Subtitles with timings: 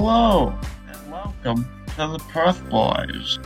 [0.00, 0.54] Hello,
[0.86, 3.40] and welcome to the Perth Boys.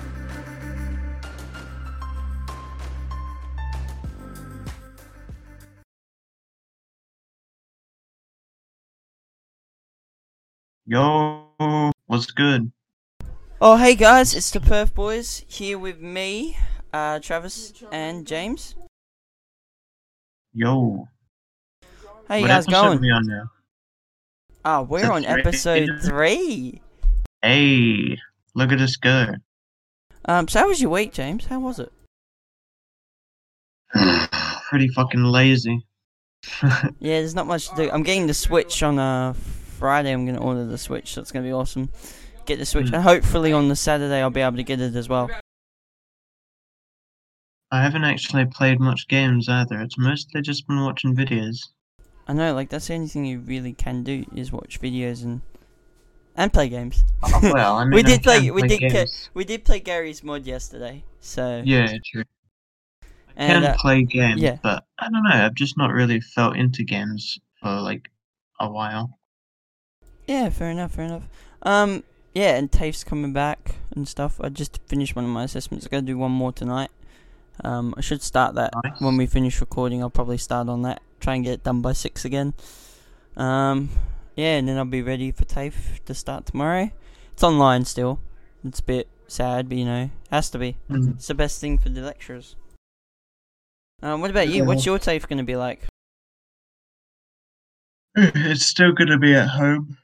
[10.84, 11.46] Yo,
[12.04, 12.70] what's good?
[13.62, 16.58] Oh, hey guys, it's the Perth Boys here with me,
[16.92, 18.74] uh, Travis and James.
[20.52, 21.08] Yo,
[22.28, 23.00] How you what guys going?
[24.64, 24.80] Now?
[24.80, 26.80] Oh, we're on episode three.
[27.42, 28.18] Hey,
[28.54, 29.26] look at us go.
[30.26, 31.46] Um, so how was your week, James?
[31.46, 31.92] How was it?
[34.70, 35.84] Pretty fucking lazy.
[36.98, 37.90] Yeah, there's not much to do.
[37.90, 39.32] I'm getting the Switch on uh
[39.78, 40.10] Friday.
[40.12, 41.88] I'm gonna order the Switch, so it's gonna be awesome.
[42.46, 42.94] Get the Switch, Mm.
[42.94, 45.30] and hopefully on the Saturday I'll be able to get it as well.
[47.70, 49.80] I haven't actually played much games either.
[49.80, 51.58] It's mostly just been watching videos.
[52.28, 55.40] I know, like that's the only thing you really can do is watch videos and
[56.36, 57.04] and play games.
[57.22, 58.40] Oh, well, I mean, we I did play.
[58.40, 58.88] can We did.
[58.88, 61.04] Ca- we did play Garry's Mod yesterday.
[61.20, 62.24] So Yeah, true.
[63.46, 64.58] I and can uh, play games, yeah.
[64.62, 65.30] but I don't know.
[65.30, 68.10] I've just not really felt into games for like
[68.60, 69.18] a while.
[70.26, 71.28] Yeah, fair enough, fair enough.
[71.62, 74.40] Um, yeah, and TAFE's coming back and stuff.
[74.40, 75.86] I just finished one of my assessments.
[75.86, 76.90] I gotta do one more tonight.
[77.62, 79.00] Um, I should start that Nice.
[79.00, 80.02] when we finish recording.
[80.02, 81.02] I'll probably start on that.
[81.20, 82.54] Try and get it done by six again.
[83.36, 83.90] Um,
[84.36, 86.90] yeah, and then I'll be ready for TAFE to start tomorrow.
[87.32, 88.20] It's online still.
[88.64, 90.76] It's a bit sad, but you know, has to be.
[90.90, 91.14] Mm.
[91.14, 92.56] It's the best thing for the lecturers.
[94.02, 94.64] Um, what about you?
[94.64, 95.86] What's your TAFE gonna be like?
[98.14, 99.96] It's still going to be at home,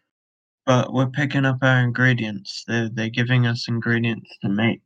[0.65, 2.65] but we're picking up our ingredients.
[2.67, 4.81] They're they're giving us ingredients to make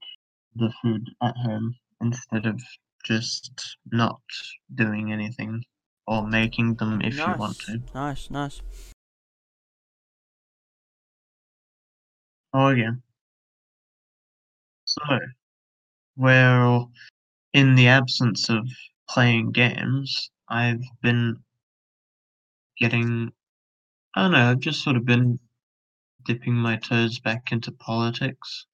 [0.56, 2.60] the food at home instead of
[3.04, 4.20] just not
[4.74, 5.64] doing anything
[6.06, 7.82] or making them if nice, you want to.
[7.94, 8.60] nice, nice.
[12.52, 12.92] Oh yeah.
[14.84, 15.18] So,
[16.16, 16.90] well,
[17.54, 18.68] in the absence of
[19.08, 21.36] playing games, I've been
[22.78, 23.32] getting.
[24.14, 24.50] I don't know.
[24.50, 25.38] I've just sort of been
[26.26, 28.66] dipping my toes back into politics.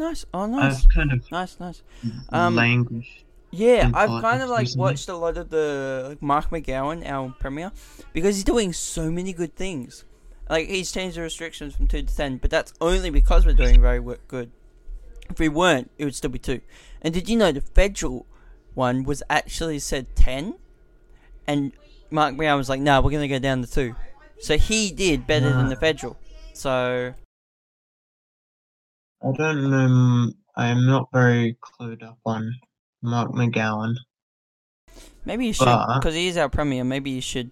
[0.00, 0.24] Nice.
[0.32, 0.86] Oh, nice.
[0.86, 1.82] I've kind of Nice, nice.
[2.30, 3.24] Um, languished.
[3.50, 4.80] Yeah, I've kind of like recently.
[4.80, 7.70] watched a lot of the like, Mark McGowan, our premier,
[8.14, 10.04] because he's doing so many good things.
[10.48, 13.78] Like he's changed the restrictions from two to ten, but that's only because we're doing
[13.82, 14.50] very good.
[15.28, 16.60] If we weren't, it would still be two.
[17.02, 18.24] And did you know the federal
[18.72, 20.54] one was actually said ten,
[21.46, 21.72] and
[22.10, 23.94] Mark McGowan was like, "No, we're gonna go down to two.
[24.38, 26.16] So he did better than the federal.
[26.54, 27.12] So
[29.22, 30.32] I don't know.
[30.56, 32.52] I'm not very clued up on
[33.02, 33.94] Mark McGowan.
[35.24, 35.64] maybe you should,
[35.94, 36.84] because he is our premier.
[36.84, 37.50] Maybe you should.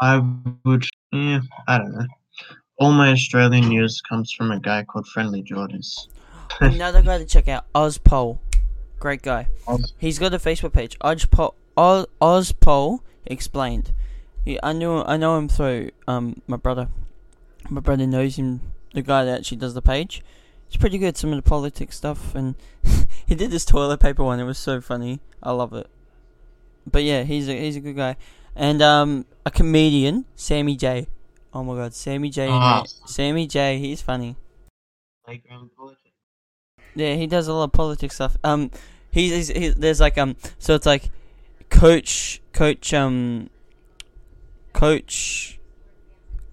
[0.00, 0.22] I
[0.64, 0.84] would.
[1.12, 2.06] Yeah, I don't know.
[2.78, 6.08] All my Australian news comes from a guy called Friendly Jordies.
[6.60, 8.38] Another guy to check out, Ozpol.
[8.98, 9.48] Great guy.
[9.68, 10.98] Oz- He's got a Facebook page.
[10.98, 13.92] Ozpol, Oz, Ozpol explained.
[14.44, 16.88] He, I knew I know him through um my brother.
[17.70, 18.60] My brother knows him,
[18.94, 20.22] the guy that actually does the page.
[20.66, 21.16] It's pretty good.
[21.16, 22.54] Some of the politics stuff, and
[23.26, 24.40] he did this toilet paper one.
[24.40, 25.20] It was so funny.
[25.42, 25.88] I love it.
[26.90, 28.16] But yeah, he's a he's a good guy,
[28.56, 31.06] and um a comedian, Sammy J.
[31.52, 32.48] Oh my God, Sammy J.
[32.50, 32.84] Ah.
[33.06, 33.78] Sammy J.
[33.78, 34.36] He's funny.
[35.24, 36.00] Playground politics.
[36.94, 38.36] Yeah, he does a lot of politics stuff.
[38.44, 38.70] Um,
[39.10, 41.10] he's, he's, he there's like um, so it's like,
[41.70, 43.50] coach, coach, um,
[44.72, 45.58] coach,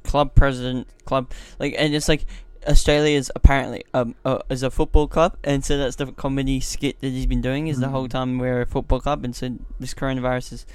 [0.03, 2.25] club president, club like, and it's like
[2.67, 6.99] Australia is apparently um uh, is a football club, and so that's the comedy skit
[7.01, 8.11] that he's been doing is the whole Mhm.
[8.11, 10.65] time we're a football club, and so this coronavirus is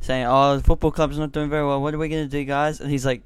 [0.00, 1.80] saying, oh, the football club's not doing very well.
[1.80, 2.80] What are we gonna do, guys?
[2.80, 3.22] And he's like,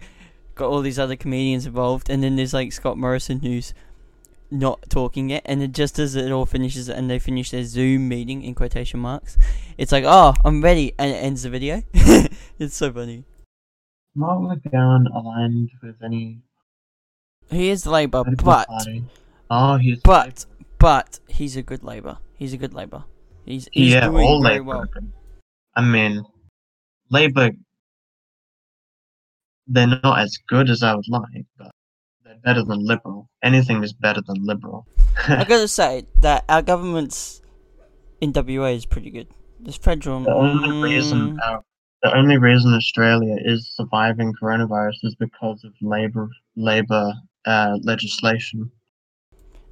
[0.55, 3.73] got all these other comedians involved, and then there's like Scott Morrison who's
[4.51, 8.09] not talking yet, and it just as it all finishes and they finish their Zoom
[8.09, 9.39] meeting in quotation marks,
[9.79, 11.83] it's like, oh, I'm ready, and it ends the video.
[12.59, 13.25] it's so funny.
[14.15, 16.41] Mark McGowan aligned with any
[17.51, 19.05] He is Labour, but party.
[19.51, 20.47] Oh, he's but
[20.79, 22.19] but he's a good Labour.
[22.37, 23.05] He's a good Labour.
[23.45, 24.65] He's he's yeah, doing all very Labour.
[24.65, 24.89] well.
[25.77, 26.25] I mean,
[27.11, 27.51] Labour.
[29.67, 31.71] They're not as good as I would like, but
[32.25, 33.29] they're better than Liberal.
[33.45, 34.87] Anything is better than Liberal.
[35.29, 37.41] I gotta say that our government's
[38.21, 39.29] in WA is pretty good.
[39.61, 40.21] This federal.
[40.25, 41.63] The only reason mm, our,
[42.03, 47.13] the only reason Australia is surviving coronavirus is because of labor labor
[47.47, 48.71] uh, legislation.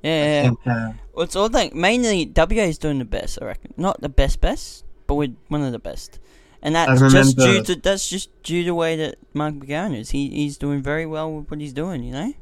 [0.03, 0.43] yeah, yeah.
[0.43, 3.75] think, uh, Well, it's all like mainly WA is doing the best, I reckon.
[3.77, 6.19] Not the best best, but we're one of the best.
[6.61, 10.11] And that's just due to that's just due to the way that Mark McGowan is.
[10.11, 12.03] He he's doing very well with what he's doing.
[12.03, 12.33] You know.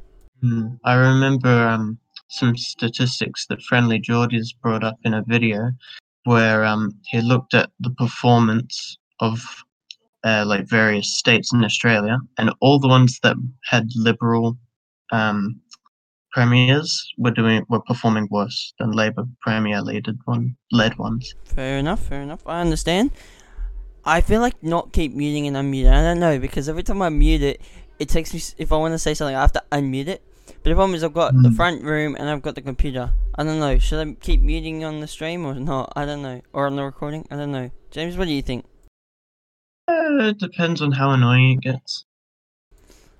[0.41, 5.71] Hmm, I remember um, some statistics that Friendly Jordies brought up in a video
[6.25, 9.39] where um, he looked at the performance of
[10.23, 13.35] uh, like various states in Australia, and all the ones that
[13.65, 14.57] had liberal
[15.11, 15.61] um,
[16.31, 21.33] premiers were doing were performing worse than Labor premier led one led ones.
[21.45, 22.41] Fair enough, fair enough.
[22.45, 23.11] I understand.
[24.05, 25.91] I feel like not keep muting and unmuting.
[25.91, 27.61] I don't know because every time I mute it,
[27.99, 28.41] it takes me.
[28.57, 30.21] If I want to say something, I have to unmute it.
[30.47, 31.55] But the problem is, I've got the Hmm.
[31.55, 33.11] front room and I've got the computer.
[33.35, 33.77] I don't know.
[33.77, 35.91] Should I keep muting on the stream or not?
[35.95, 36.41] I don't know.
[36.53, 37.27] Or on the recording?
[37.29, 37.69] I don't know.
[37.91, 38.65] James, what do you think?
[40.07, 42.05] Uh, it depends on how annoying it gets.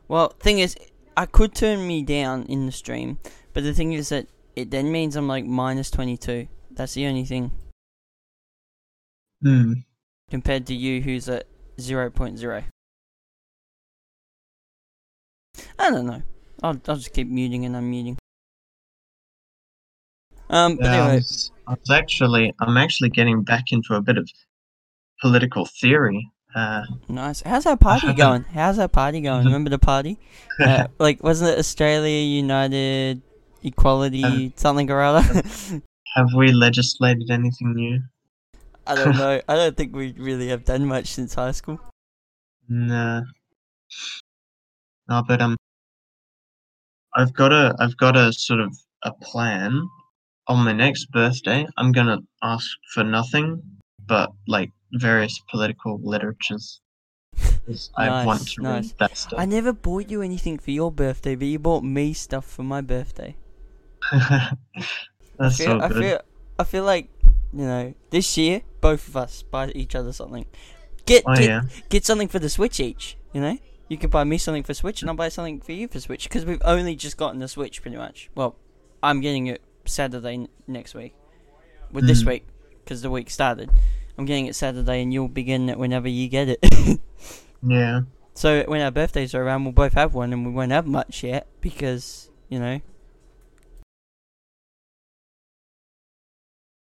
[0.08, 0.78] Well, thing is,
[1.18, 3.18] I could turn me down in the stream,
[3.54, 6.48] but the thing is that it then means I'm like minus twenty two.
[6.72, 7.52] That's the only thing
[9.42, 9.74] Hmm.
[10.30, 11.46] compared to you, who's at
[11.80, 12.64] zero point zero.
[15.78, 16.22] I don't know.
[16.64, 18.18] I'll I'll just keep muting and unmuting.
[20.50, 24.18] Um, but Yeah, I was, I was actually I'm actually getting back into a bit
[24.18, 24.30] of
[25.20, 26.32] political theory.
[26.58, 27.42] Uh, nice.
[27.42, 28.44] How's our party going?
[28.46, 29.46] How's our party going?
[29.46, 30.20] Remember the party?
[30.60, 33.22] Uh, like, wasn't it Australia United
[33.62, 35.22] Equality Um, something or other?
[36.16, 38.02] have we legislated anything new?
[38.88, 39.40] I don't know.
[39.48, 41.80] I don't think we really have done much since high school.
[42.68, 43.22] Nah.
[45.08, 45.56] No, but um,
[47.16, 49.88] I've got a I've got a sort of a plan.
[50.48, 53.62] On my next birthday, I'm gonna ask for nothing
[54.08, 56.82] but like various political literatures.
[57.66, 58.84] 'Cause I want Nice, to nice.
[58.86, 59.40] read that stuff.
[59.40, 62.82] I never bought you anything for your birthday, but you bought me stuff for my
[62.82, 63.36] birthday.
[64.12, 64.58] That's
[65.40, 66.22] I feel, so I feel,
[66.60, 67.10] I feel like
[67.54, 70.46] you know, this year both of us buy each other something.
[71.06, 71.62] Get oh get, yeah.
[71.90, 73.18] get something for the Switch each.
[73.34, 73.58] You know,
[73.90, 76.24] you could buy me something for Switch, and I'll buy something for you for Switch
[76.24, 78.30] because we've only just gotten the Switch, pretty much.
[78.36, 78.56] Well,
[79.04, 81.14] I'm getting it Saturday n- next week.
[81.92, 82.28] Well, this Mm.
[82.28, 82.48] week
[82.84, 83.70] because the week started.
[84.18, 87.00] I'm getting it Saturday, and you'll be getting it whenever you get it.
[87.64, 88.02] Yeah.
[88.34, 91.24] So when our birthdays are around, we'll both have one, and we won't have much
[91.24, 92.82] yet because you know.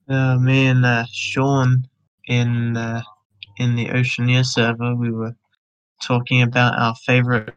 [0.10, 1.88] Uh, me and uh, Sean
[2.28, 3.02] in uh,
[3.58, 5.36] in the Oceaneer server, we were
[6.02, 7.54] talking about our favorite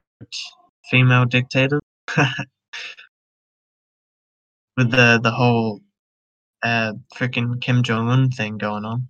[0.91, 1.81] female dictators.
[4.77, 5.83] With the the whole
[6.63, 9.07] uh freaking Kim Jong Un thing going on.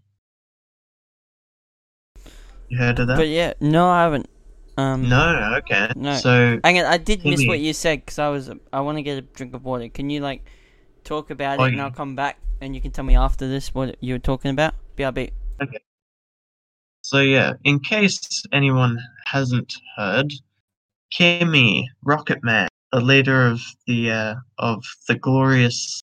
[2.74, 3.16] You heard of that?
[3.16, 4.28] But yeah, no, I haven't.
[4.76, 5.92] Um, no, okay.
[5.94, 6.16] No.
[6.16, 8.50] So Hang on, I did miss what you said because I was.
[8.72, 9.88] I want to get a drink of water.
[9.88, 10.44] Can you like
[11.04, 11.80] talk about Oh, it, and.
[11.80, 14.74] I'll come back, and you can tell me after this what you were talking about.
[14.96, 15.30] BRB.
[15.62, 15.78] Okay.
[17.02, 20.32] So yeah, in case anyone hasn't heard,
[21.16, 26.02] Kimmy Rocketman, the leader of the uh, of the glorious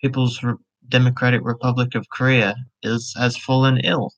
[0.00, 0.54] People's Re-
[0.88, 4.10] Democratic Republic of Korea, is has fallen ill,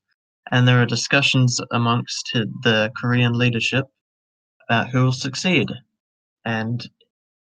[0.50, 3.86] and there are discussions amongst the Korean leadership
[4.68, 5.68] about who will succeed,
[6.44, 6.88] and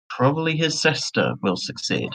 [0.10, 2.10] probably his sister will succeed.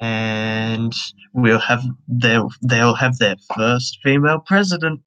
[0.00, 0.92] And
[1.32, 5.00] we'll have they'll they'll have their first female president.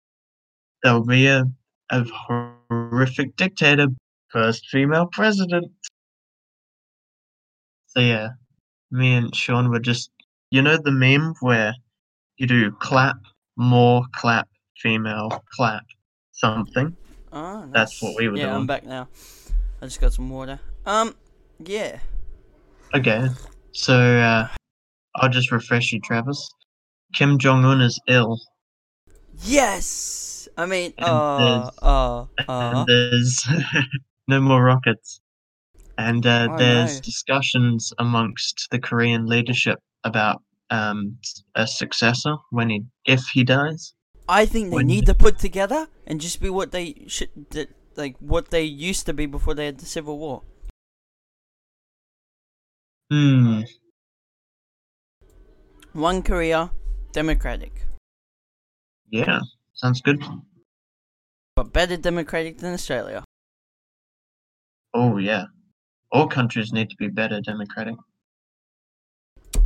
[0.83, 1.45] There'll be a,
[1.89, 3.87] a horrific dictator,
[4.29, 5.71] first female president.
[7.87, 8.29] So yeah,
[8.91, 10.11] me and Sean were just
[10.51, 11.73] you know the meme where
[12.37, 13.17] you do clap,
[13.55, 15.83] more clap, female, clap,
[16.31, 16.95] something.
[17.31, 18.47] Oh, That's what we were doing.
[18.47, 19.07] yeah, I'm back now.
[19.81, 20.59] I just got some water.
[20.85, 21.15] Um,
[21.63, 21.99] yeah.
[22.95, 23.27] Okay,
[23.71, 24.47] so uh,
[25.15, 26.47] I'll just refresh you, Travis.
[27.15, 28.39] Kim Jong Un is ill,
[29.43, 30.47] Yes.
[30.57, 32.59] I mean, And oh, there's- oh, oh.
[32.79, 33.47] and there's
[34.27, 35.19] no more rockets.
[35.97, 37.01] And uh, Oh, there's no.
[37.01, 40.41] discussions amongst the Korean leadership about
[40.73, 40.97] um,
[41.55, 43.93] a successor when he, if he dies.
[44.27, 47.29] I think they when- need to put together and just be what they should,
[47.95, 50.41] like what they used to be before they had the civil war.
[53.11, 53.61] Hmm.
[55.93, 56.71] One Korea,
[57.11, 57.73] democratic,
[59.11, 59.41] Yeah.
[59.75, 60.23] Sounds good.
[61.55, 63.23] but better democratic than Australia.
[64.93, 65.45] Oh yeah.
[66.11, 67.95] All countries need to be better democratic.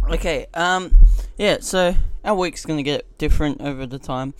[0.09, 0.93] Okay, um,
[1.37, 4.33] yeah, so our week's gonna get different over the time.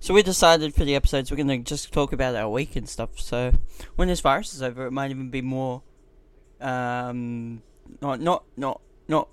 [0.00, 3.18] So we decided for the episodes we're gonna just talk about our week and stuff.
[3.18, 3.52] So
[3.96, 5.82] when this virus is over, it might even be more,
[6.60, 7.62] um,
[8.00, 9.28] not not not not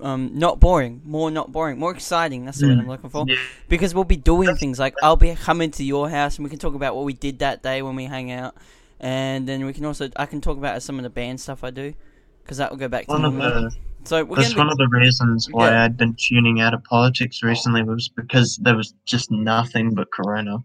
[0.00, 2.44] um not boring, more not boring, more exciting.
[2.44, 2.80] That's the word Mm.
[2.80, 3.24] I'm looking for.
[3.28, 3.36] Yeah.
[3.68, 6.58] Because we'll be doing things like I'll be coming to your house and we can
[6.58, 8.56] talk about what we did that day when we hang out,
[8.98, 11.70] and then we can also I can talk about some of the band stuff I
[11.70, 11.94] do,
[12.42, 13.70] because that will go back to One
[14.08, 15.84] So that's one of the reasons why Yeah.
[15.84, 20.64] I'd been tuning out of politics recently was because there was just nothing but corona.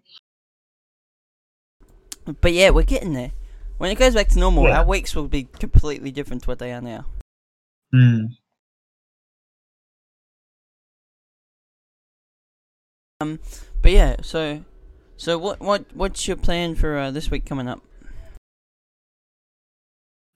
[2.40, 3.34] but yeah, we're getting there.
[3.80, 4.80] When it goes back to normal, Yeah.
[4.80, 7.06] our weeks will be completely different to what they are now.
[7.92, 8.28] Hmm.
[13.20, 13.40] Um,
[13.82, 14.64] But yeah, so
[15.18, 17.82] so what what what's your plan for uh, this week coming up?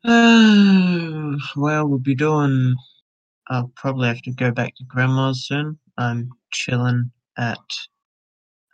[0.04, 2.76] Uh, well, we'll be doing.
[3.50, 5.78] I'll probably have to go back to grandma's soon.
[5.98, 7.58] I'm chilling at,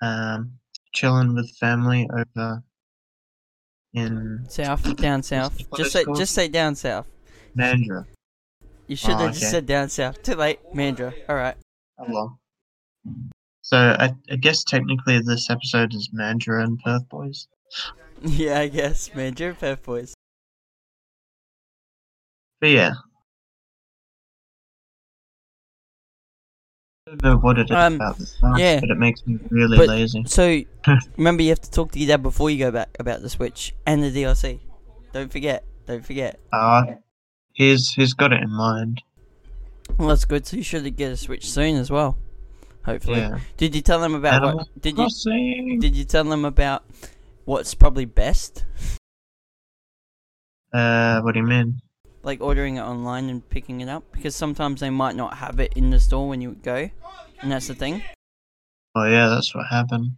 [0.02, 0.54] um,
[0.94, 2.64] chilling with family over
[3.94, 5.62] in South, down south.
[5.78, 6.18] Just say called?
[6.18, 7.08] just say down south.
[7.58, 8.06] Mandurah.
[8.88, 10.22] You should have Oh, just said down south.
[10.24, 11.14] Too late, Mandurah.
[11.30, 11.56] All right.
[12.00, 12.40] Oh well.
[13.62, 17.48] So I, I guess technically this episode is Mandurah and Perth Boys.
[18.26, 20.14] Yeah, I guess Mandurah, Perth boys.
[22.62, 22.94] But yeah.
[27.16, 28.80] Don't know what it is Um, about this house, yeah.
[28.80, 30.24] but it makes me really But- lazy.
[30.28, 30.62] So
[31.18, 33.74] remember, you have to talk to your dad before you go back about the Switch
[33.86, 34.60] and the DLC.
[35.12, 35.64] Don't forget.
[35.86, 36.40] Don't forget.
[36.52, 36.84] Uh,
[37.54, 39.02] he's he's got it in mind.
[39.98, 40.46] Well, that's good.
[40.48, 42.18] So you should get a Switch soon as well.
[42.86, 43.20] Hopefully.
[43.20, 43.40] Yeah.
[43.58, 44.82] Did you tell them about Animal what?
[44.82, 46.84] Did you did you tell them about
[47.46, 48.66] what's probably best?
[50.74, 51.80] Uh, what do you mean?
[52.24, 55.74] Like ordering it online and picking it up because sometimes they might not have it
[55.76, 56.90] in the store when you go,
[57.42, 58.02] and that's the thing.
[58.96, 60.12] Oh yeah, that's what happened.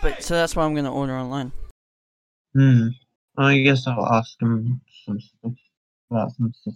[0.00, 1.52] But so that's why I'm gonna order online.
[2.54, 2.88] Hmm.
[3.36, 5.52] I guess I'll ask him some stuff
[6.10, 6.74] about some stuff.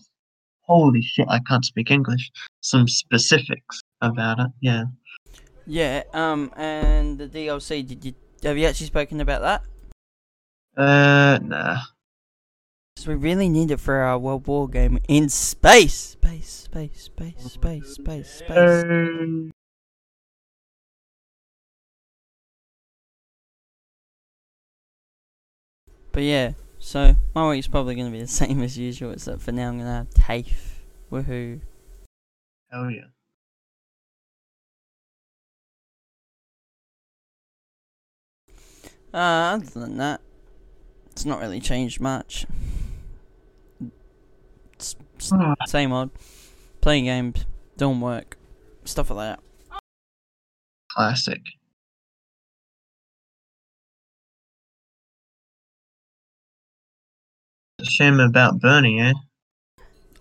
[0.63, 2.31] Holy shit, I can't speak English.
[2.61, 4.49] Some specifics about it.
[4.61, 4.85] Yeah.
[5.67, 6.03] Yeah.
[6.13, 6.53] Um.
[6.57, 7.87] And the DLC.
[7.87, 9.63] Did you have you actually spoken about that?
[10.77, 11.79] Uh, nah.
[12.99, 15.95] 'Cause we really need it for our World War game in space.
[15.95, 16.49] Space.
[16.51, 17.03] Space.
[17.03, 17.45] Space.
[17.53, 17.95] Space.
[17.95, 18.29] Space.
[18.29, 18.51] Space.
[18.51, 19.51] Uh,
[26.11, 26.55] But yeah.
[26.81, 29.93] So my week's probably gonna be the same as usual, except for now I'm gonna
[29.95, 30.81] have TAFE.
[31.13, 31.61] Woohoo.
[32.73, 33.05] hell yeah.
[39.15, 40.21] Uh, other than that,
[41.13, 42.45] it's not really changed much.
[45.19, 46.11] It's, it's Ah, same old.
[46.81, 47.45] Playing games,
[47.77, 48.39] doing work,
[48.85, 49.81] stuff like that.
[50.93, 51.41] Classic.
[57.83, 59.13] Shame about Bernie, eh?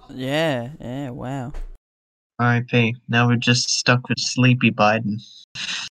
[0.09, 1.53] Yeah, yeah, wow.
[2.39, 2.95] R.I.P.
[3.07, 5.21] Now we're just stuck with Sleepy Biden.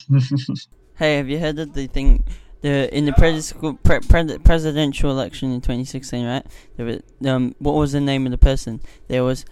[0.98, 2.24] Hey, have you heard of the thing?
[2.66, 6.44] The in the presidential pre- pre- presidential election in 2016, right?
[6.76, 8.80] There was um, what was the name of the person?
[9.06, 9.44] There was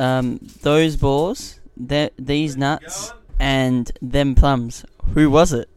[0.00, 4.84] um, those balls, that these nuts, and them plums.
[5.12, 5.68] Who was it?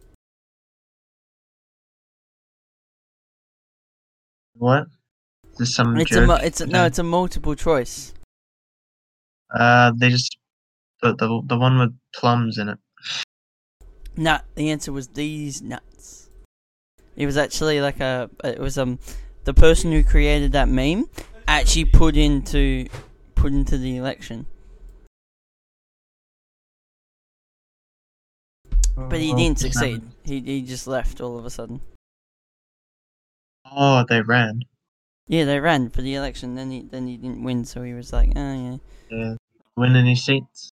[4.56, 4.88] what?
[5.52, 8.16] Is this some It's a mu- it's a, no, it's a multiple choice.
[9.54, 10.36] Uh, they just
[11.04, 12.80] the the the one with plums in it.
[14.16, 14.44] Nut.
[14.56, 16.27] The answer was these nuts.
[17.18, 18.30] It was actually like a.
[18.44, 19.00] It was um,
[19.44, 21.10] the person who created that meme
[21.48, 22.88] actually put into
[23.36, 24.46] put into the election,
[29.10, 30.02] but he Oh, didn't succeed.
[30.24, 31.82] He he just left all of a sudden.
[33.66, 34.62] Oh, they ran.
[35.28, 36.56] Yeah, they ran for the election.
[36.56, 38.78] Then he then he didn't win, so he was like, oh yeah.
[39.10, 39.36] Yeah.
[39.76, 40.72] Win any seats?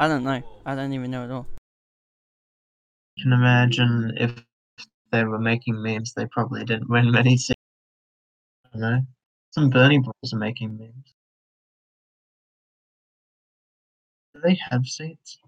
[0.00, 0.42] I don't know.
[0.64, 1.46] I don't even know at all.
[3.18, 4.42] can imagine if
[5.12, 7.60] they were making memes, they probably didn't win many seats.
[8.66, 9.00] I don't know.
[9.50, 11.14] Some Bernie Bros are making memes.
[14.34, 15.38] Do they have seats?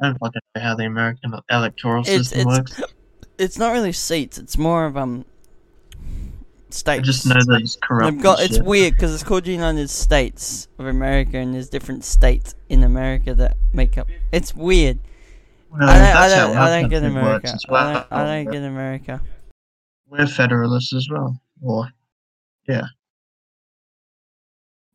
[0.00, 2.82] I don't fucking know how the American electoral It's system it's works.
[3.38, 4.38] it's not really seats.
[4.38, 5.24] It's more of um
[6.70, 7.00] states.
[7.00, 8.20] I just know that it's corrupt.
[8.20, 12.54] Got it's weird because it's called the United States of America, and there's different states
[12.68, 14.08] in America that make up.
[14.32, 14.98] It's weird.
[15.76, 17.28] Well, I don't, I that's don't, I don't get America.
[17.32, 19.20] works as I don't, I don't get America.
[20.08, 21.40] We're federalists as well.
[21.62, 21.88] Or,
[22.68, 22.84] yeah.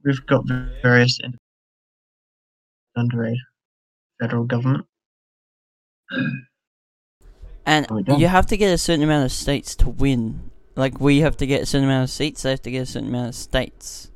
[0.06, 0.46] We've got
[0.82, 1.20] various
[2.96, 3.36] under a
[4.22, 4.86] federal government.
[7.66, 7.86] And
[8.18, 10.50] you have to get a certain amount of states to win.
[10.76, 12.44] Like we have to get a certain amount of seats.
[12.44, 14.12] They have to get a certain amount of states.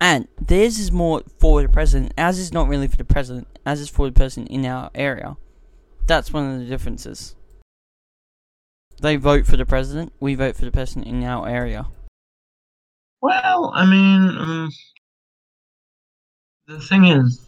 [0.00, 2.12] And theirs is more for the president.
[2.18, 3.46] Ours is not really for the president.
[3.66, 5.36] Ours is for the person in our area.
[6.06, 7.34] That's one of the differences.
[9.00, 10.12] They vote for the president.
[10.20, 11.86] We vote for the person in our area.
[13.20, 14.70] Well, I mean, um,
[16.66, 17.40] the thing is,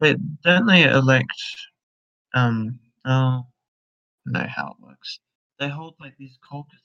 [0.00, 1.32] they, don't they elect?
[2.34, 3.46] Um, oh,
[4.26, 5.20] know how it works.
[5.58, 6.82] They hold like these caucuses.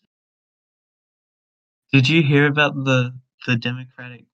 [1.91, 3.13] Did you hear about the
[3.45, 4.25] the Democratic?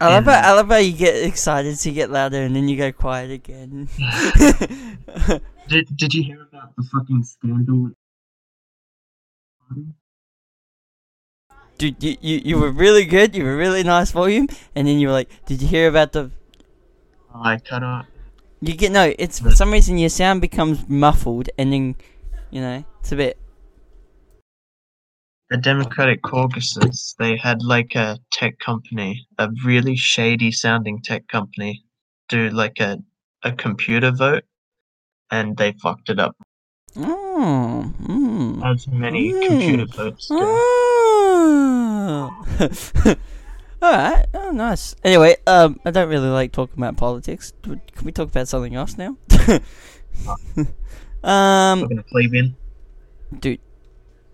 [0.00, 2.76] I love, how, I love how you get excited to get louder and then you
[2.76, 3.88] go quiet again.
[5.68, 7.90] Did Did you hear about the fucking scandal?
[11.78, 13.34] Dude, you, you, you were really good.
[13.34, 14.48] You were really nice volume.
[14.74, 16.30] And then you were like, did you hear about the
[17.34, 18.06] oh, I cut out.
[18.60, 19.14] You get no.
[19.18, 21.96] It's for some reason your sound becomes muffled, and then
[22.50, 23.38] you know it's a bit.
[25.50, 27.14] The Democratic caucuses.
[27.18, 31.82] They had like a tech company, a really shady sounding tech company,
[32.28, 32.98] do like a
[33.42, 34.44] a computer vote,
[35.30, 36.36] and they fucked it up.
[36.96, 37.92] Oh.
[38.02, 38.62] Mm.
[38.64, 39.46] As many Mm.
[39.48, 40.36] computer votes do.
[40.38, 42.30] Oh.
[43.82, 44.26] All right.
[44.34, 44.94] Oh, nice.
[45.04, 47.52] Anyway, um, I don't really like talking about politics.
[47.62, 49.16] Can we talk about something else now?
[51.24, 52.56] um, We're gonna plebeian.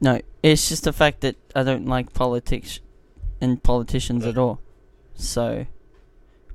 [0.01, 0.21] no,
[0.53, 2.81] it's just the fact that I don't like politics
[3.41, 4.61] and politicians at all.
[5.15, 5.67] So,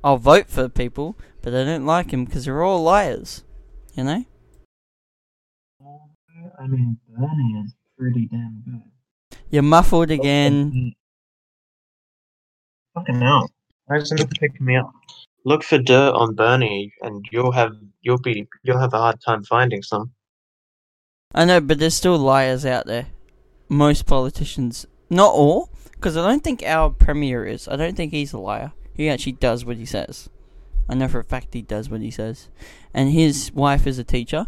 [0.03, 3.43] I'll vote for people, but I don't like them because they're all liars.
[3.93, 4.25] You know?
[6.59, 9.37] I mean, Bernie is pretty damn good.
[9.49, 10.93] You're muffled again.
[12.93, 13.49] Fucking hell.
[13.85, 14.91] Why isn't it picking me up?
[15.43, 19.43] Look for dirt on Bernie, and you'll have you'll be you'll have a hard time
[19.43, 20.11] finding some.
[21.33, 23.07] I know, but there's still liars out there.
[23.71, 27.69] Most politicians, not all, because I don't think our premier is.
[27.69, 28.73] I don't think he's a liar.
[28.93, 30.29] He actually does what he says.
[30.89, 32.49] I know for a fact he does what he says.
[32.93, 34.47] And his wife is a teacher,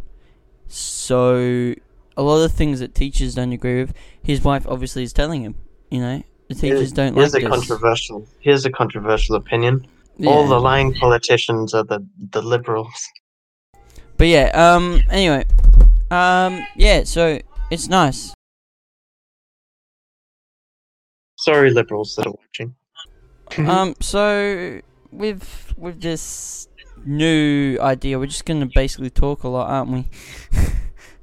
[0.68, 1.74] so
[2.18, 5.56] a lot of things that teachers don't agree with, his wife obviously is telling him.
[5.90, 7.60] You know, the teachers don't Here's like a this.
[7.60, 8.28] controversial.
[8.40, 9.88] Here's a controversial opinion.
[10.28, 13.08] All the lying politicians are the the liberals.
[14.18, 15.46] But yeah, um, anyway,
[16.12, 17.04] um, yeah.
[17.06, 17.40] So
[17.72, 18.34] it's nice.
[21.44, 22.76] Sorry, liberals that are watching.
[23.58, 24.80] Um, so
[25.12, 26.68] with with this
[27.06, 30.08] new idea, we're just gonna basically talk a lot, aren't we?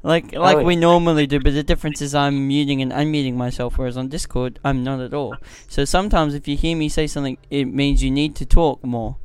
[0.03, 3.79] like like Oh, we normally do, but the difference is I'm muting and unmuting myself,
[3.79, 5.35] whereas on Discord I'm not at all.
[5.69, 9.17] So sometimes if you hear me say something, it means you need to talk more.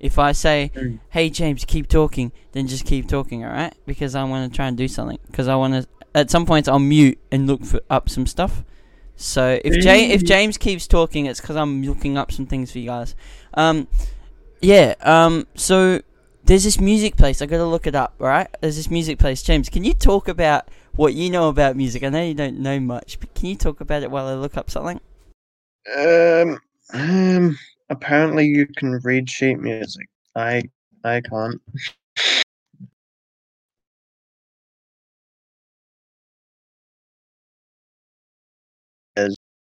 [0.00, 1.00] If I say, Mm.
[1.10, 3.74] "Hey James, keep talking," then just keep talking, all right?
[3.84, 5.18] Because I want to try and do something.
[5.26, 5.86] Because I want to.
[6.14, 8.64] At some points, I'll mute and look for up some stuff.
[9.18, 10.24] So if Jay, if.
[10.24, 13.16] James keeps talking, it's because I'm looking up some things for you guys.
[13.54, 13.88] Um,
[14.60, 14.94] yeah.
[15.00, 16.00] Um, so
[16.44, 17.42] there's this music place.
[17.42, 18.14] I gotta look it up.
[18.18, 18.46] Right?
[18.60, 19.42] There's this music place.
[19.42, 22.04] James, can you talk about what you know about music?
[22.04, 24.56] I know you don't know much, but can you talk about it while I look
[24.56, 25.00] up something?
[25.96, 26.60] Um,
[26.94, 27.58] um.
[27.90, 30.08] Apparently, you can read sheet music.
[30.36, 30.62] I
[31.02, 31.60] I can't.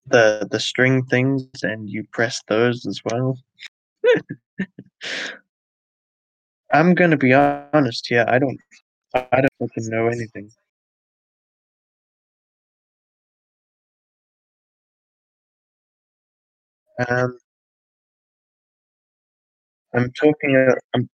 [0.09, 3.37] the the string things, and you press those as well.
[6.73, 8.25] I'm gonna be honest here.
[8.27, 8.59] I don't.
[9.15, 10.51] I don't fucking know anything.
[17.07, 17.37] Um,
[19.93, 20.75] I'm talking.
[20.95, 21.09] I'm.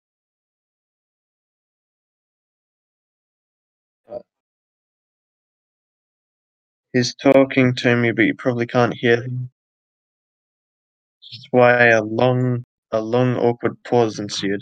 [6.93, 9.49] He's talking to me, but you probably can't hear him.
[11.31, 14.61] That's why a long, a long, awkward pause ensued.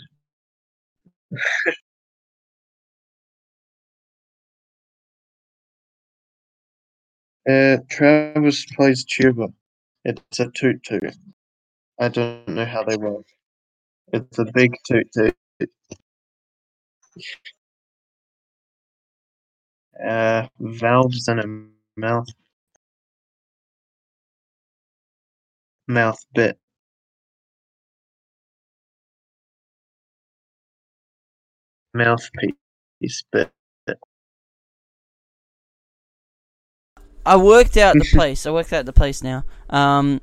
[7.48, 9.48] uh, Travis plays tuba.
[10.04, 11.14] It's a toot toot.
[12.00, 13.26] I don't know how they work.
[14.12, 15.36] It's a big toot toot.
[20.04, 22.28] Uh, valves and a mouth.
[25.88, 26.58] Mouth bit.
[31.94, 33.50] Mouthpiece bit.
[37.24, 38.46] I worked out the place.
[38.46, 39.44] I worked out the place now.
[39.70, 40.20] Um,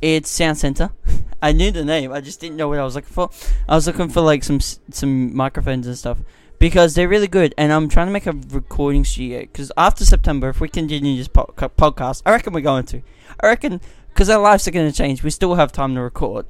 [0.00, 0.90] it's Sound Center.
[1.42, 2.12] I knew the name.
[2.12, 3.30] I just didn't know what I was looking for.
[3.68, 6.18] I was looking for like some s- some microphones and stuff
[6.62, 7.52] because they're really good.
[7.58, 11.26] And I'm trying to make a recording studio because after September, if we continue this
[11.26, 13.02] po- podcast, I reckon we're going to.
[13.40, 15.24] I reckon because our lives are going to change.
[15.24, 16.46] We still have time to record,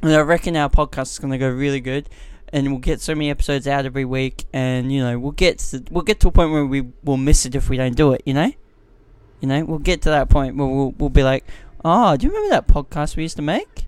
[0.00, 2.08] and I reckon our podcast is going to go really good,
[2.54, 5.84] and we'll get so many episodes out every week, and you know we'll get to,
[5.90, 8.22] we'll get to a point where we will miss it if we don't do it.
[8.24, 8.50] You know,
[9.42, 11.44] you know we'll get to that point where we'll we'll be like,
[11.84, 13.84] oh, do you remember that podcast we used to make?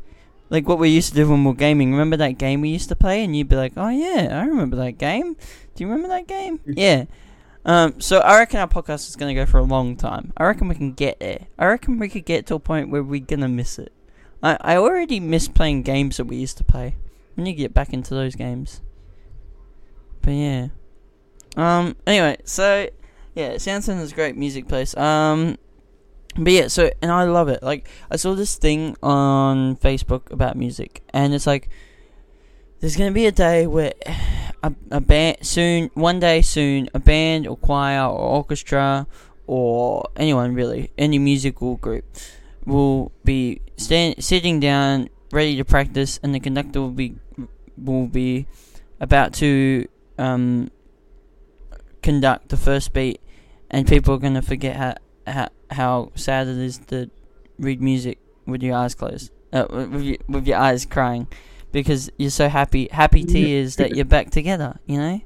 [0.48, 1.92] Like what we used to do when we were gaming.
[1.92, 3.24] Remember that game we used to play?
[3.24, 5.36] And you'd be like, oh yeah, I remember that game.
[5.74, 6.60] Do you remember that game?
[6.66, 7.06] yeah.
[7.64, 10.32] Um, so I reckon our podcast is going to go for a long time.
[10.36, 11.48] I reckon we can get there.
[11.58, 13.92] I reckon we could get to a point where we're going to miss it.
[14.40, 16.94] I, I already miss playing games that we used to play.
[17.34, 18.82] We need to get back into those games.
[20.22, 20.68] But yeah.
[21.56, 22.88] Um, anyway, so,
[23.34, 24.96] yeah, Soundson is a great music place.
[24.96, 25.56] Um,
[26.38, 27.62] but yeah, so, and I love it.
[27.62, 31.68] Like, I saw this thing on Facebook about music, and it's like,
[32.80, 33.92] there's to be a day where
[34.62, 39.06] a, a band soon, one day soon, a band or choir or orchestra
[39.46, 42.04] or anyone really, any musical group
[42.64, 47.14] will be stand, sitting down, ready to practice, and the conductor will be
[47.76, 48.46] will be
[49.00, 49.86] about to
[50.18, 50.70] um,
[52.02, 53.20] conduct the first beat,
[53.70, 54.94] and people are gonna forget how
[55.26, 57.10] how, how sad it is to
[57.58, 61.26] read music with your eyes closed, uh, with, your, with your eyes crying
[61.72, 62.88] because you're so happy.
[62.90, 64.78] Happy tears that you're back together.
[64.86, 65.20] You know,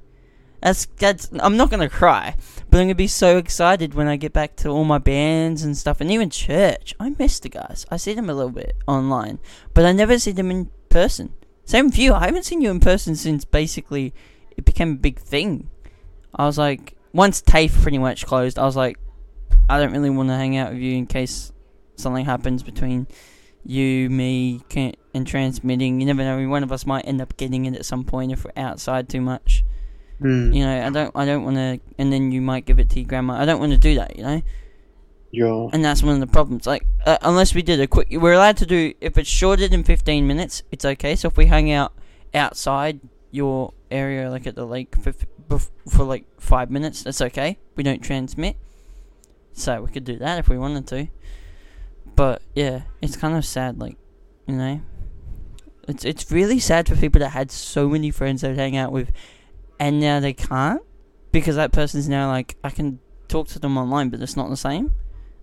[0.62, 1.31] that's that's.
[1.38, 2.35] I'm not gonna cry,
[2.68, 5.76] but I'm gonna be so excited when I get back to all my bands and
[5.76, 6.94] stuff, and even church.
[6.98, 7.87] I miss the guys.
[7.90, 9.38] I see them a little bit online,
[9.74, 11.35] but I never see them in person.
[11.64, 12.14] Same with you.
[12.14, 14.12] I haven't seen you in person since basically
[14.57, 15.70] it became a big thing.
[16.35, 18.98] I was like, once TAFE pretty much closed, I was like,
[19.70, 21.52] I don't really want to hang out with you in case
[21.96, 23.06] something happens between
[23.64, 24.61] you, me,
[25.14, 26.00] and transmitting.
[26.00, 26.48] You never know.
[26.48, 29.20] One of us might end up getting it at some point if we're outside too
[29.20, 29.64] much.
[30.20, 30.54] Mm.
[30.54, 33.00] You know, I don't, I don't want to, and then you might give it to
[33.00, 33.35] your grandma.
[33.35, 34.16] I don't want to do that.
[34.16, 34.42] You know.
[35.33, 35.68] Yeah.
[35.72, 36.66] And that's one of the problems.
[36.66, 39.85] Like, uh, unless we did a quick, we're allowed to do if it's shorter than
[39.85, 41.14] fifteen minutes, it's okay.
[41.14, 41.92] So if we hang out
[42.35, 45.14] outside your area, like at the lake, for
[45.88, 47.59] for like five minutes, that's okay.
[47.76, 48.56] We don't transmit,
[49.52, 51.08] so we could do that if we wanted to.
[52.16, 53.78] But yeah, it's kind of sad.
[53.78, 53.96] Like,
[54.46, 54.80] you know,
[55.88, 58.92] it's it's really sad for people that had so many friends they would hang out
[58.92, 59.10] with,
[59.78, 60.82] and now they can't
[61.32, 64.56] because that person's now like I can talk to them online, but it's not the
[64.56, 64.92] same.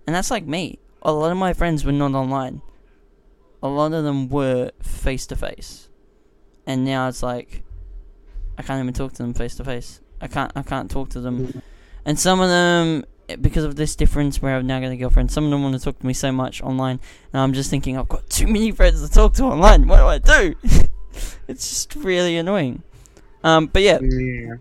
[0.06, 0.78] And that's like me.
[1.02, 2.62] A lot of my friends were not online.
[3.62, 5.88] A lot of them were face to face,
[6.66, 7.64] and now it's like
[8.56, 10.00] I can't even talk to them face to face.
[10.20, 11.58] I can't I can't talk to them, mm-hmm.
[12.04, 13.04] and some of them
[13.36, 15.80] because of this difference where I've now got a girlfriend, some of them want to
[15.80, 17.00] talk to me so much online,
[17.32, 19.86] and I'm just thinking I've got too many friends to talk to online.
[19.86, 20.54] What do I do?
[21.48, 22.82] it's just really annoying.
[23.44, 24.56] Um, but yeah, yeah,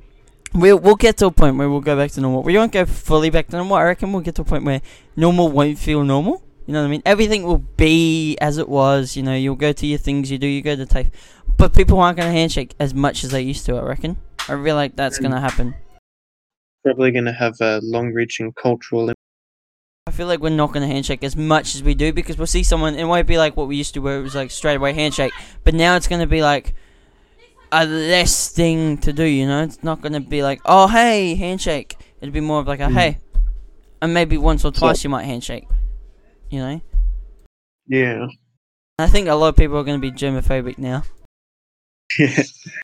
[0.53, 2.43] we'll we'll get to a point where we'll go back to normal.
[2.43, 3.77] We won't go fully back to normal.
[3.77, 4.81] I reckon we'll get to a point where
[5.15, 6.43] normal won't feel normal.
[6.65, 7.01] You know what I mean?
[7.05, 9.15] Everything will be as it was.
[9.15, 10.47] You know, you'll go to your things you do.
[10.47, 11.09] You go to TAFE,
[11.55, 13.77] but people aren't going to handshake as much as they used to.
[13.77, 14.17] I reckon.
[14.49, 15.75] I feel like that's going to happen
[16.87, 19.11] probably going to have a long-reaching cultural.
[20.07, 22.47] I feel like we're not going to handshake as much as we do because we'll
[22.47, 22.95] see someone.
[22.95, 25.33] It won't be like what we used to, where it was like straight away handshake.
[25.65, 26.73] But now it's going to be like
[27.73, 29.25] a less thing to do.
[29.25, 31.97] You know, it's not going to be like, oh hey, handshake.
[32.21, 32.93] It'd be more of like a mm.
[32.93, 33.17] hey,
[34.01, 35.67] and maybe once or twice you might handshake.
[36.49, 36.81] You know.
[37.87, 38.27] Yeah.
[38.97, 41.03] I think a lot of people are going to be germophobic now.
[42.17, 42.43] Yeah.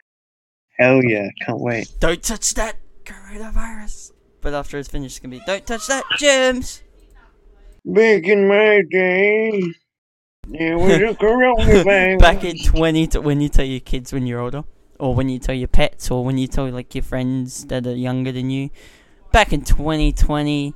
[0.80, 1.28] Hell yeah!
[1.46, 1.88] Can't wait.
[2.00, 4.12] Don't touch that coronavirus.
[4.42, 6.84] But after it's finished, it's gonna be don't touch that, germs.
[7.86, 9.62] Back in my day,
[10.48, 12.20] there was a coronavirus.
[12.20, 14.64] Back in twenty, to when you tell your kids when you're older,
[15.00, 17.96] or when you tell your pets, or when you tell like your friends that are
[17.96, 18.70] younger than you.
[19.32, 20.76] Back in 2020,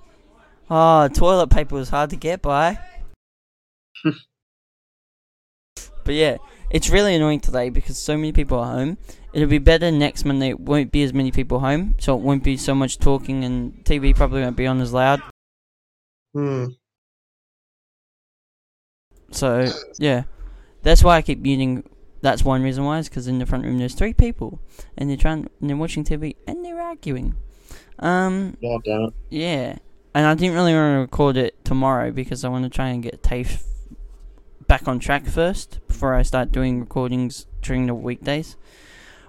[0.69, 2.79] oh, ah, toilet paper was hard to get by.
[6.03, 6.37] but yeah,
[6.71, 8.97] it's really annoying today because so many people are home
[9.37, 10.49] It'll be better next Monday.
[10.49, 13.71] It won't be as many people home, so it won't be so much talking, and
[13.85, 15.21] TV probably won't be on as loud.
[16.33, 16.69] Hmm.
[19.29, 20.23] So yeah,
[20.81, 21.87] that's why I keep muting.
[22.21, 24.59] That's one reason why is because in the front room there's three people,
[24.97, 27.35] and they're trying, and they're watching TV, and they're arguing.
[27.99, 28.57] Um.
[28.59, 29.13] Yeah, damn.
[29.29, 29.77] Yeah,
[30.15, 33.03] and I didn't really want to record it tomorrow because I want to try and
[33.03, 33.63] get TAFE
[34.65, 38.57] back on track first before I start doing recordings during the weekdays.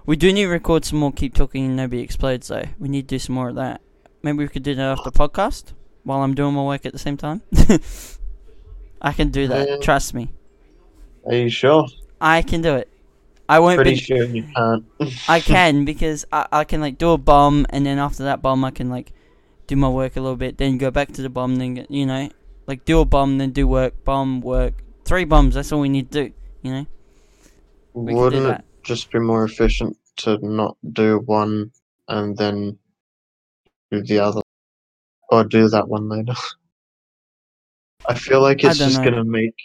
[0.05, 2.65] We do need to record some more Keep Talking and Nobody Explodes, though.
[2.79, 3.81] We need to do some more of that.
[4.23, 7.17] Maybe we could do that after podcast while I'm doing my work at the same
[7.17, 7.41] time.
[9.01, 9.69] I can do that.
[9.69, 10.31] Uh, trust me.
[11.25, 11.87] Are you sure?
[12.19, 12.89] I can do it.
[13.47, 13.97] I won't Pretty be.
[13.97, 14.85] sure you can't.
[15.27, 18.63] I can because I, I can like do a bomb and then after that bomb
[18.63, 19.11] I can like
[19.67, 22.05] do my work a little bit, then go back to the bomb, then get, you
[22.05, 22.29] know,
[22.67, 24.83] Like do a bomb, then do work, bomb, work.
[25.05, 25.55] Three bombs.
[25.55, 26.33] That's all we need to do.
[26.61, 26.85] You know.
[27.93, 31.71] We can do Wouldn't just be more efficient to not do one
[32.07, 32.77] and then
[33.91, 34.41] do the other?
[35.29, 36.33] Or do that one later?
[38.07, 39.03] I feel like it's just know.
[39.03, 39.55] gonna make.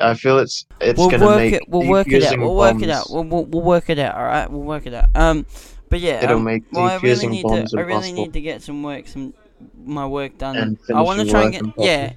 [0.00, 1.52] I feel it's it's we'll gonna work make.
[1.54, 1.62] it.
[1.68, 2.38] We'll work it out.
[2.38, 3.06] We'll work it out.
[3.08, 4.16] We'll, we'll, we'll work it out.
[4.16, 4.50] All right.
[4.50, 5.08] We'll work it out.
[5.14, 5.46] Um,
[5.88, 6.22] but yeah.
[6.22, 7.78] It'll um, make well, I really need bombs to.
[7.78, 9.32] I really need to get some work, some
[9.76, 10.56] my work done.
[10.56, 11.60] And I want to try and get.
[11.62, 11.86] impossible.
[11.86, 12.12] Yeah.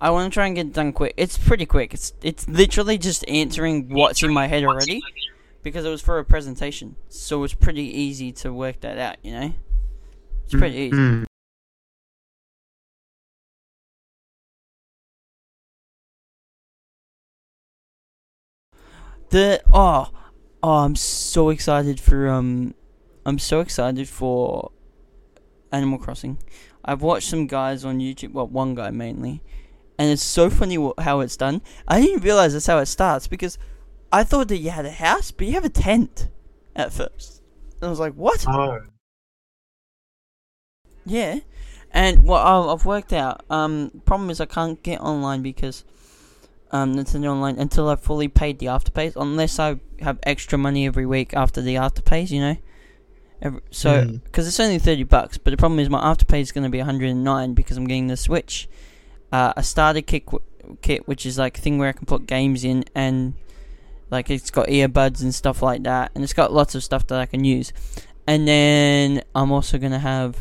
[0.00, 1.14] I want to try and get it done quick.
[1.16, 1.92] It's pretty quick.
[1.92, 5.02] It's it's literally just answering what's in my head already,
[5.62, 9.16] because it was for a presentation, so it's pretty easy to work that out.
[9.22, 9.54] You know,
[10.44, 10.96] it's pretty easy.
[10.96, 11.24] Mm.
[19.30, 20.08] The oh
[20.62, 22.74] oh I'm so excited for um
[23.26, 24.72] I'm so excited for
[25.70, 26.38] Animal Crossing.
[26.82, 29.42] I've watched some guys on YouTube, well one guy mainly,
[29.98, 31.60] and it's so funny how it's done.
[31.86, 33.58] I didn't realize that's how it starts because
[34.12, 36.28] I thought that you had a house, but you have a tent
[36.74, 37.42] at first.
[37.80, 38.44] And I was like, what?
[38.48, 38.80] Oh.
[41.04, 41.40] Yeah,
[41.92, 43.44] and what I- I've worked out.
[43.48, 45.84] Um, problem is I can't get online because
[46.70, 49.14] um Nintendo Online until I've fully paid the afterpays.
[49.16, 52.56] Unless I have extra money every week after the afterpays, you know.
[53.40, 54.24] Every, so Mm.
[54.24, 56.78] because it's only thirty bucks, but the problem is my afterpay is going to be
[56.78, 58.68] one hundred and nine because I'm getting the Switch,
[59.32, 60.24] uh, a starter kit,
[60.82, 63.32] kit which is like a thing where I can put games in and
[64.10, 67.18] like it's got earbuds and stuff like that, and it's got lots of stuff that
[67.18, 67.72] I can use.
[68.26, 70.36] And then I'm also gonna have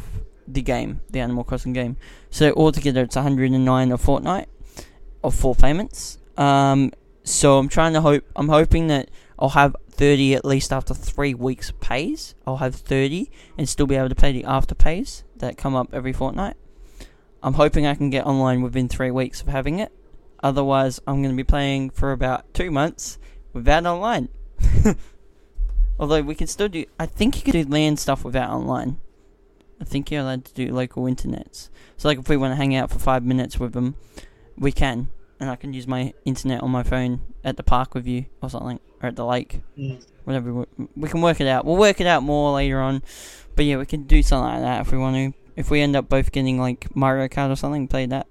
[0.47, 1.97] the game, the Animal Crossing game.
[2.29, 4.47] So altogether, it's 109 a fortnight
[5.23, 6.17] of four payments.
[6.37, 6.91] Um,
[7.23, 8.23] so I'm trying to hope.
[8.35, 12.35] I'm hoping that I'll have 30 at least after three weeks of pays.
[12.45, 15.93] I'll have 30 and still be able to pay the after pays that come up
[15.93, 16.55] every fortnight.
[17.43, 19.91] I'm hoping I can get online within three weeks of having it.
[20.41, 23.17] Otherwise, I'm going to be playing for about two months
[23.57, 24.29] without online.
[25.99, 28.97] Although we can still do, I think you can do LAN stuff without online.
[29.81, 31.69] I think you're allowed to do local internets.
[31.97, 33.95] So, like, if we want to hang out for five minutes with them,
[34.57, 38.05] we can, and I can use my internet on my phone at the park with
[38.07, 40.03] you or something, or at the lake, Mm.
[40.23, 40.53] whatever.
[40.53, 40.65] We,
[40.95, 41.65] we can work it out.
[41.65, 43.01] We'll work it out more later on,
[43.55, 45.39] but yeah, we can do something like that if we want to.
[45.55, 48.27] If we end up both getting like Mario Kart or something, play that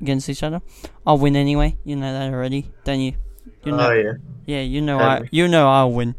[0.00, 0.60] against each other.
[1.06, 1.76] I'll win anyway.
[1.84, 3.14] You know that already, don't you?
[3.64, 4.12] You know, Oh yeah.
[4.46, 6.14] yeah, you know I, you know I'll win.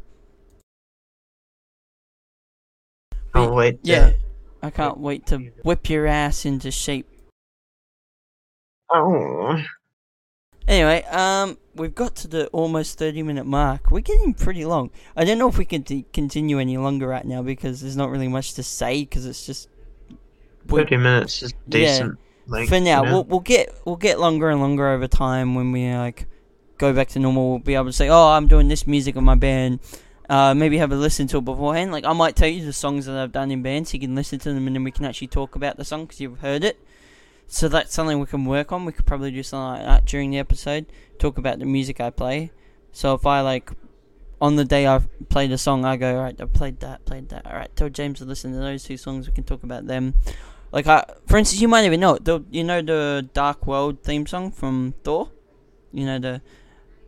[3.33, 3.83] Can't wait.
[3.83, 4.11] to- Yeah,
[4.61, 7.07] I can't wait to whip your ass into shape.
[8.89, 9.61] Oh.
[10.67, 13.89] Anyway, um, we've got to the almost 30 minute mark.
[13.89, 14.91] We're getting pretty long.
[15.15, 18.09] I don't know if we can t- continue any longer right now because there's not
[18.09, 19.69] really much to say because it's just
[20.67, 21.79] Thirty minutes is Yeah.
[21.79, 22.19] decent.
[22.47, 23.01] length, for now.
[23.03, 23.13] you know?
[23.13, 26.27] We'll we'll get we'll get longer and longer over time when we like
[26.81, 27.51] go back to normal.
[27.51, 29.79] We'll be able to say, "Oh, I'm doing this music in my band."
[30.29, 31.91] Uh, maybe have a listen to it beforehand.
[31.91, 34.15] Like I might tell you the songs that I've done in band, so you can
[34.15, 36.63] listen to them, and then we can actually talk about the song because you've heard
[36.63, 36.77] it.
[37.47, 38.85] So that's something we can work on.
[38.85, 40.85] We could probably do something like that during the episode.
[41.19, 42.51] Talk about the music I play.
[42.93, 43.71] So if I like
[44.39, 47.45] on the day I played a song, I go, alright, I played that, played that.
[47.45, 49.27] Alright, tell James to listen to those two songs.
[49.27, 50.15] We can talk about them.
[50.71, 52.23] Like, I, for instance, you might even know it.
[52.23, 55.29] The, you know the Dark World theme song from Thor.
[55.91, 56.41] You know the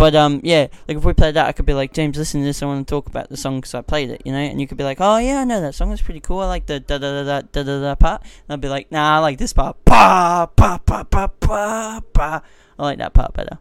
[0.00, 2.46] but um yeah like if we played that I could be like James listen to
[2.46, 2.62] this.
[2.62, 4.38] I want to talk about the song because I played it you know?
[4.38, 5.92] And you could be like oh yeah I know that song.
[5.92, 6.38] Is pretty cool.
[6.38, 8.22] I like the da da da da da da da part.
[8.22, 9.84] And I'll be like nah I like this part.
[9.84, 12.42] Pa pa pa pa pa pa
[12.78, 13.58] I like that part better.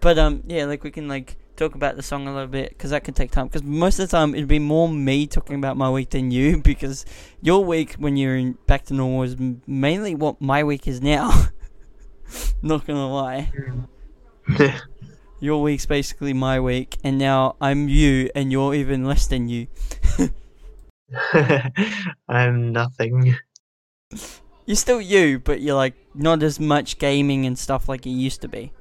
[0.00, 2.90] But um yeah like we can like talk about the song a little bit because
[2.90, 3.48] that can take time.
[3.48, 6.58] Because most of the time it'd be more me talking about my week than you
[6.62, 7.04] because
[7.42, 9.34] your week when you're in back to normal is
[9.66, 11.46] mainly what my week is now.
[12.62, 13.50] Not gonna lie
[15.44, 19.66] your week's basically my week and now i'm you and you're even less than you
[22.28, 23.36] I'm nothing.
[24.66, 28.40] you're still you but you're like not as much gaming and stuff like you used
[28.40, 28.72] to be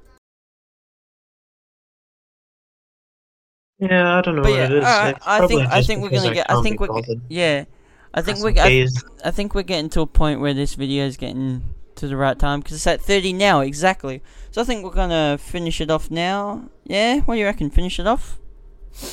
[3.80, 4.86] Yeah, I don't know But what yeah, it is.
[4.86, 6.49] alright, It's I think I think we're gonna get.
[6.49, 6.88] I think we're
[7.28, 7.65] yeah.
[8.13, 8.60] I think Some we.
[8.60, 8.88] I,
[9.26, 11.63] I think we're getting to a point where this video is getting
[12.04, 14.22] to the right time because it's at 30 now exactly.
[14.52, 16.70] So I think we're gonna finish it off now.
[16.84, 17.70] Yeah, what do you reckon?
[17.70, 18.39] Finish it off.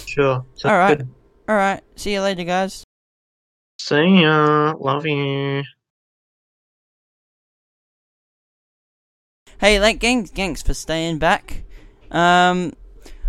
[0.07, 0.44] Sure.
[0.64, 0.98] Alright.
[0.98, 1.09] good.
[1.48, 1.81] All right.
[1.94, 2.85] See you later, guys.
[3.79, 4.74] See ya.
[4.79, 5.62] Love you.
[9.61, 11.62] Hey, like, gangs, gangs for staying back.
[12.11, 12.72] Um,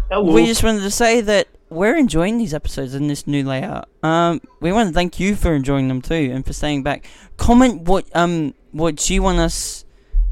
[0.10, 0.34] Hello.
[0.34, 3.90] we just wanted to say that we're enjoying these episodes in this new layout.
[4.02, 7.06] Um, we want to thank you for enjoying them too and for staying back.
[7.38, 9.86] Comment what um what do you want us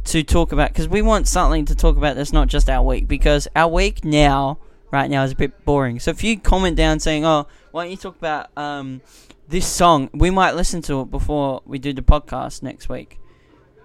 [0.06, 3.08] to talk about because we want something to talk about that's not just our week
[3.08, 4.58] because our week now
[4.92, 6.00] right now is a bit boring.
[6.00, 9.02] So if you comment down saying, "Oh, why don't you talk about um
[9.48, 13.20] this song?" We might listen to it before we do the podcast next week.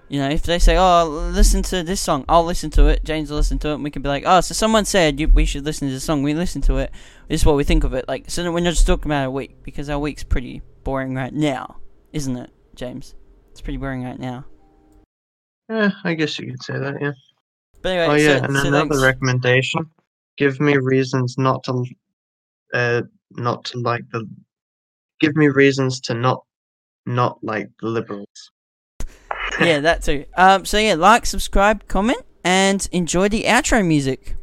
[0.08, 3.04] You know, if they say, "Oh, listen to this song," I'll listen to it.
[3.04, 5.28] James will listen to it, and we can be like, "Oh, so someone said you,
[5.28, 6.22] we should listen to this song.
[6.22, 6.90] We listen to it.
[7.28, 9.30] This is what we think of it." Like, so we're not just talking about our
[9.30, 11.76] week because our week's pretty boring right now,
[12.12, 13.14] isn't it, James?
[13.54, 14.44] It's pretty boring right now.
[15.68, 16.96] Yeah, I guess you could say that.
[17.00, 17.12] Yeah.
[17.82, 19.02] But anyway, Oh yeah, so, and so another thanks.
[19.04, 19.88] recommendation:
[20.36, 21.84] give me reasons not to,
[22.74, 24.28] uh, not to like the.
[25.20, 26.42] Give me reasons to not,
[27.06, 28.50] not like the liberals.
[29.60, 30.24] yeah, that too.
[30.36, 34.34] Um, so yeah, like, subscribe, comment, and enjoy the outro music.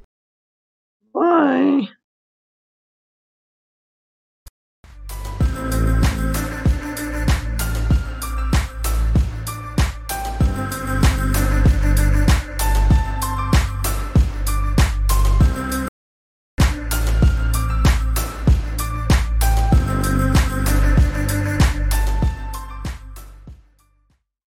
[1.14, 1.90] Bye.